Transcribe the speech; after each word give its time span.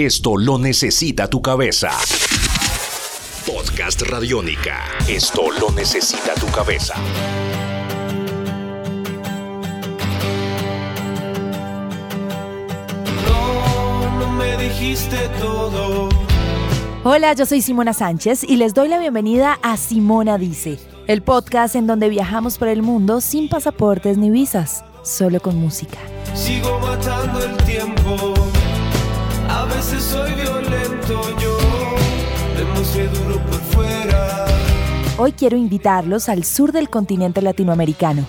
Esto 0.00 0.36
lo 0.36 0.58
necesita 0.58 1.28
tu 1.28 1.42
cabeza. 1.42 1.90
Podcast 3.44 4.00
Radiónica. 4.02 4.84
Esto 5.08 5.50
lo 5.60 5.72
necesita 5.72 6.34
tu 6.34 6.46
cabeza. 6.52 6.94
No, 13.26 14.20
no 14.20 14.30
me 14.34 14.56
dijiste 14.62 15.16
todo. 15.40 16.08
Hola, 17.02 17.32
yo 17.32 17.44
soy 17.44 17.60
Simona 17.60 17.92
Sánchez 17.92 18.44
y 18.44 18.54
les 18.54 18.74
doy 18.74 18.86
la 18.86 19.00
bienvenida 19.00 19.58
a 19.64 19.76
Simona 19.76 20.38
Dice, 20.38 20.78
el 21.08 21.22
podcast 21.22 21.74
en 21.74 21.88
donde 21.88 22.08
viajamos 22.08 22.56
por 22.56 22.68
el 22.68 22.82
mundo 22.82 23.20
sin 23.20 23.48
pasaportes 23.48 24.16
ni 24.16 24.30
visas, 24.30 24.84
solo 25.02 25.40
con 25.40 25.56
música. 25.56 25.98
Sigo 26.36 26.78
matando 26.78 27.42
el 27.42 27.56
veces 29.90 30.04
soy 30.04 30.32
violento 30.34 31.22
yo. 31.38 31.58
Demasiado 32.56 33.18
duro 33.20 33.40
por 33.46 33.60
fuera. 33.60 34.46
Hoy 35.16 35.32
quiero 35.32 35.56
invitarlos 35.56 36.28
al 36.28 36.44
sur 36.44 36.72
del 36.72 36.90
continente 36.90 37.40
latinoamericano. 37.42 38.24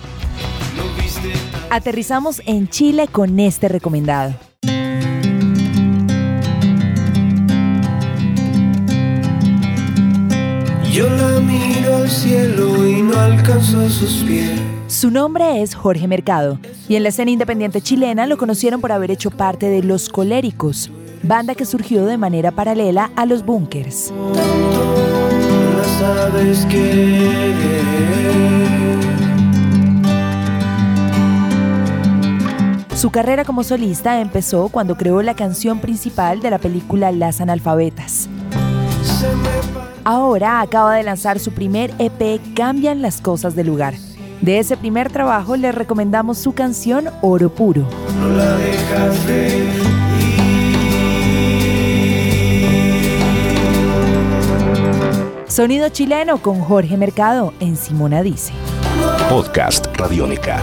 Aterrizamos 1.70 2.42
en 2.46 2.68
Chile 2.68 3.08
con 3.08 3.38
este 3.38 3.68
recomendado. 3.68 4.34
Yo 10.92 11.08
la 11.08 11.40
miro 11.40 11.96
al 11.96 12.10
cielo 12.10 12.86
y 12.86 13.02
no 13.02 13.18
alcanzo 13.18 13.88
sus 13.88 14.24
pies. 14.24 14.50
Su 14.88 15.10
nombre 15.10 15.62
es 15.62 15.76
Jorge 15.76 16.08
Mercado 16.08 16.58
y 16.88 16.96
en 16.96 17.04
la 17.04 17.10
escena 17.10 17.30
independiente 17.30 17.80
chilena 17.80 18.26
lo 18.26 18.36
conocieron 18.36 18.80
por 18.80 18.90
haber 18.90 19.12
hecho 19.12 19.30
parte 19.30 19.66
de 19.66 19.84
Los 19.84 20.08
Coléricos, 20.08 20.90
banda 21.22 21.54
que 21.54 21.64
surgió 21.64 22.06
de 22.06 22.18
manera 22.18 22.50
paralela 22.50 23.10
a 23.16 23.26
los 23.26 23.44
Bunkers. 23.44 24.12
Su 32.94 33.10
carrera 33.10 33.44
como 33.44 33.64
solista 33.64 34.20
empezó 34.20 34.68
cuando 34.68 34.96
creó 34.96 35.22
la 35.22 35.34
canción 35.34 35.80
principal 35.80 36.40
de 36.40 36.50
la 36.50 36.58
película 36.58 37.12
Las 37.12 37.40
Analfabetas. 37.40 38.28
Ahora 40.04 40.60
acaba 40.60 40.96
de 40.96 41.02
lanzar 41.02 41.38
su 41.38 41.52
primer 41.52 41.92
EP 41.98 42.40
Cambian 42.54 43.00
las 43.00 43.20
cosas 43.20 43.54
de 43.54 43.64
lugar. 43.64 43.94
De 44.40 44.58
ese 44.58 44.76
primer 44.76 45.10
trabajo 45.10 45.56
les 45.56 45.74
recomendamos 45.74 46.38
su 46.38 46.52
canción 46.52 47.08
Oro 47.20 47.50
Puro. 47.50 47.86
no 48.20 48.28
la 48.30 48.56
dejas 48.56 49.26
de 49.26 49.69
Sonido 55.60 55.90
chileno 55.90 56.38
con 56.40 56.58
Jorge 56.58 56.96
Mercado 56.96 57.52
en 57.60 57.76
Simona 57.76 58.22
Dice. 58.22 58.54
Podcast 59.28 59.88
Radiónica. 59.94 60.62